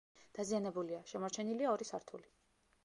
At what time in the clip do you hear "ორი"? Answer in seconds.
1.77-1.89